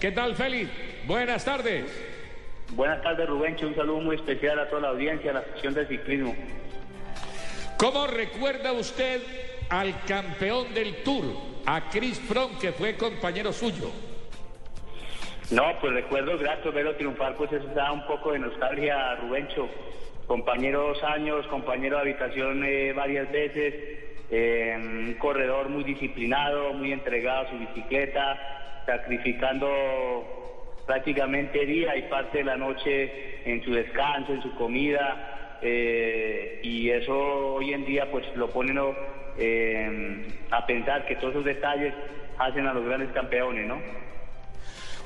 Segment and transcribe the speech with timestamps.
[0.00, 0.70] ¿Qué tal, Félix?
[1.06, 1.84] Buenas tardes.
[2.70, 3.66] Buenas tardes, Rubencho.
[3.66, 6.34] Un saludo muy especial a toda la audiencia, a la sección de ciclismo.
[7.76, 9.20] ¿Cómo recuerda usted
[9.68, 11.24] al campeón del Tour,
[11.66, 13.90] a Chris Froome, que fue compañero suyo?
[15.50, 19.68] No, pues recuerdo grato verlo triunfar, pues eso da un poco de nostalgia, Rubencho.
[20.26, 26.92] Compañero dos años, compañero de habitación eh, varias veces, eh, un corredor muy disciplinado, muy
[26.92, 34.32] entregado a su bicicleta, sacrificando prácticamente día y parte de la noche en su descanso,
[34.32, 38.72] en su comida, eh, y eso hoy en día pues lo pone
[40.50, 41.94] a pensar que todos esos detalles
[42.38, 43.80] hacen a los grandes campeones, ¿no?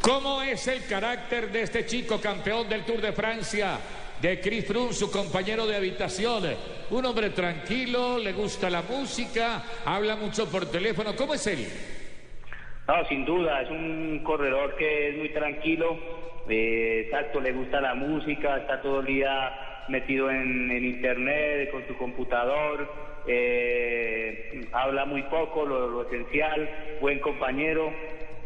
[0.00, 3.78] ¿Cómo es el carácter de este chico campeón del Tour de Francia?
[4.22, 6.42] De Chris Froome, su compañero de habitación.
[6.90, 11.14] Un hombre tranquilo, le gusta la música, habla mucho por teléfono.
[11.14, 11.66] ¿Cómo es él?
[12.88, 15.98] No, sin duda, es un corredor que es muy tranquilo,
[16.48, 21.94] eh, exacto, le gusta la música, está todo el día metido en, internet, con su
[21.98, 22.90] computador,
[23.26, 26.70] eh, habla muy poco, lo, esencial,
[27.02, 27.92] buen compañero.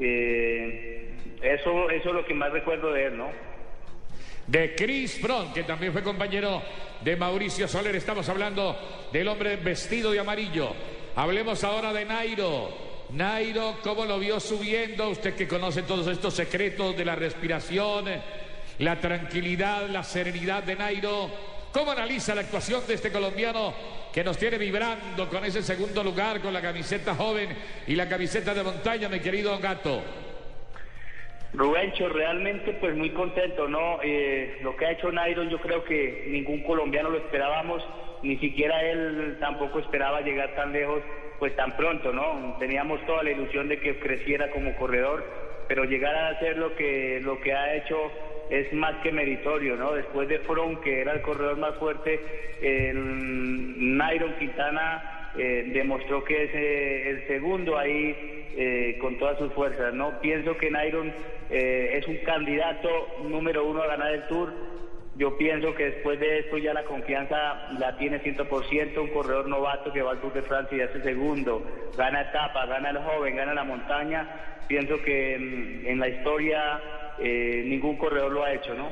[0.00, 1.11] Eh,
[1.42, 3.30] eso, es lo que más recuerdo de él, ¿no?
[4.46, 6.62] De Chris Fromm, que también fue compañero
[7.00, 7.96] de Mauricio Soler.
[7.96, 8.76] Estamos hablando
[9.12, 10.72] del hombre vestido de amarillo.
[11.16, 12.70] Hablemos ahora de Nairo.
[13.10, 15.10] Nairo, ¿cómo lo vio subiendo?
[15.10, 18.06] Usted que conoce todos estos secretos de la respiración,
[18.78, 21.30] la tranquilidad, la serenidad de Nairo.
[21.72, 23.74] ¿Cómo analiza la actuación de este colombiano
[24.12, 27.48] que nos tiene vibrando con ese segundo lugar, con la camiseta joven
[27.86, 30.02] y la camiseta de montaña, mi querido Gato?
[31.54, 33.98] Rubencho, realmente pues muy contento, ¿no?
[34.02, 37.86] Eh, lo que ha hecho Nairo yo creo que ningún colombiano lo esperábamos,
[38.22, 41.02] ni siquiera él tampoco esperaba llegar tan lejos
[41.38, 42.56] pues tan pronto, ¿no?
[42.58, 45.24] Teníamos toda la ilusión de que creciera como corredor,
[45.68, 47.96] pero llegar a hacer lo que, lo que ha hecho
[48.48, 49.92] es más que meritorio, ¿no?
[49.92, 52.20] Después de Fron, que era el corredor más fuerte,
[52.62, 59.52] el Nairo Quintana eh, demostró que es eh, el segundo ahí eh, con todas sus
[59.52, 59.94] fuerzas.
[59.94, 61.12] No pienso que Nairon
[61.48, 62.88] eh, es un candidato
[63.24, 64.52] número uno a ganar el Tour.
[65.16, 69.92] Yo pienso que después de esto ya la confianza la tiene 100%, un corredor novato
[69.92, 71.62] que va al Tour de Francia y hace segundo,
[71.96, 74.58] gana etapa, gana el joven, gana la montaña.
[74.68, 76.80] Pienso que mm, en la historia
[77.18, 78.90] eh, ningún corredor lo ha hecho, ¿no?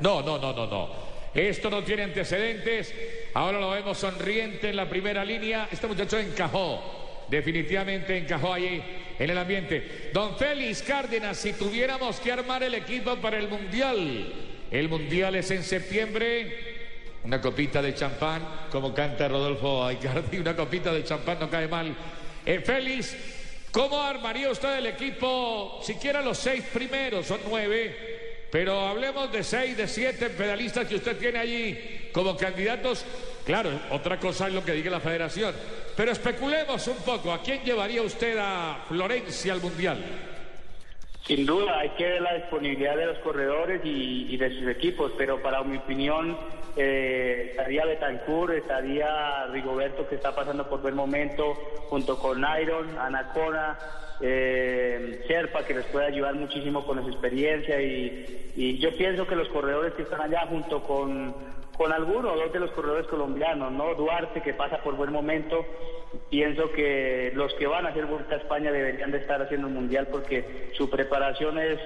[0.00, 0.88] No, no, no, no, no.
[1.34, 2.94] Esto no tiene antecedentes.
[3.38, 5.68] Ahora lo vemos sonriente en la primera línea.
[5.70, 8.82] Este muchacho encajó definitivamente encajó ahí
[9.16, 10.10] en el ambiente.
[10.12, 14.32] Don Félix Cárdenas, si tuviéramos que armar el equipo para el Mundial,
[14.72, 16.78] el Mundial es en septiembre.
[17.22, 21.94] Una copita de champán, como canta Rodolfo Aicardi, una copita de champán no cae mal.
[22.44, 23.16] Eh, Félix,
[23.70, 25.78] ¿cómo armaría usted el equipo?
[25.84, 28.18] Siquiera los seis primeros, son nueve.
[28.50, 33.04] Pero hablemos de seis, de siete pedalistas que usted tiene allí como candidatos.
[33.48, 35.54] Claro, otra cosa es lo que diga la federación.
[35.96, 40.04] Pero especulemos un poco, ¿a quién llevaría usted a Florencia al Mundial?
[41.22, 45.40] Sin duda, hay que ver la disponibilidad de los corredores y, de sus equipos, pero
[45.40, 46.36] para mi opinión
[46.76, 51.54] eh, estaría Betancourt, estaría Rigoberto que está pasando por buen momento,
[51.88, 53.78] junto con Iron, Anacona,
[54.20, 59.36] eh, Sherpa que les puede ayudar muchísimo con su experiencia y, y yo pienso que
[59.36, 61.34] los corredores que están allá junto con
[61.78, 63.94] con alguno o dos de los corredores colombianos, ¿no?
[63.94, 65.64] Duarte, que pasa por buen momento.
[66.28, 69.74] Pienso que los que van a hacer Vuelta a España deberían de estar haciendo un
[69.74, 71.78] mundial porque su preparación es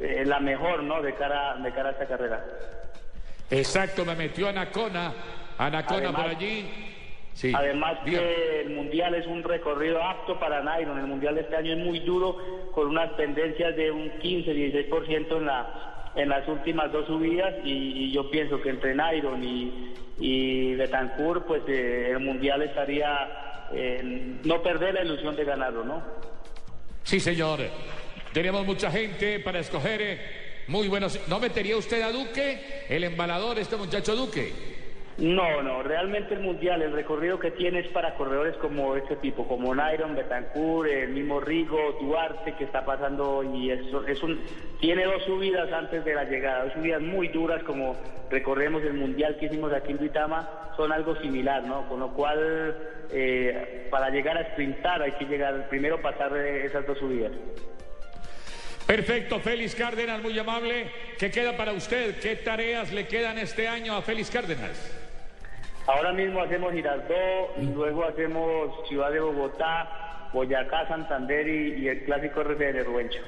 [0.00, 1.02] eh, la mejor, ¿no?
[1.02, 2.42] De cara, de cara a esta carrera.
[3.50, 5.12] Exacto, me metió Anacona,
[5.58, 6.66] Anacona por allí.
[7.34, 7.52] Sí.
[7.54, 10.98] Además que el mundial es un recorrido apto para Nairon.
[10.98, 15.46] El mundial de este año es muy duro, con unas tendencias de un 15-16% en
[15.46, 21.46] la en las últimas dos subidas y, yo pienso que entre Nairon y, y Betancourt,
[21.46, 26.02] pues eh, el Mundial estaría, en no perder la ilusión de ganarlo, ¿no?
[27.02, 27.60] Sí, señor.
[28.32, 30.02] Tenemos mucha gente para escoger.
[30.02, 30.20] Eh,
[30.66, 31.20] muy buenos.
[31.28, 34.73] ¿No metería usted a Duque, el embalador, este muchacho Duque?
[35.16, 39.46] No, no, realmente el Mundial, el recorrido que tiene es para corredores como este tipo,
[39.46, 44.40] como Nairon, Betancourt, el mismo Rigo, Duarte, que está pasando y eso, es un,
[44.80, 47.96] tiene dos subidas antes de la llegada, dos subidas muy duras como
[48.28, 51.88] recorremos el Mundial que hicimos aquí en Duitama, son algo similar, ¿no?
[51.88, 52.76] Con lo cual,
[53.12, 57.30] eh, para llegar a sprintar hay que llegar, primero pasar esas dos subidas.
[58.84, 60.90] Perfecto, Félix Cárdenas, muy amable.
[61.20, 62.18] ¿Qué queda para usted?
[62.18, 65.03] ¿Qué tareas le quedan este año a Félix Cárdenas?
[65.86, 72.84] Ahora mismo hacemos Girardot, luego hacemos Ciudad de Bogotá, Boyacá, Santander y, el clásico RCN
[72.84, 73.20] Ruencho.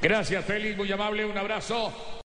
[0.00, 1.92] Gracias, Félix, muy amable, un abrazo.